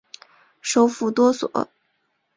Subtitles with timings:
[0.63, 1.69] 首府多索。